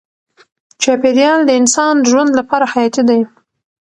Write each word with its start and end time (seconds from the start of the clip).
چاپیریال 0.81 1.39
د 1.45 1.51
انسان 1.59 1.95
ژوند 2.09 2.31
لپاره 2.39 2.65
حیاتي 2.73 3.03
دی. 3.09 3.21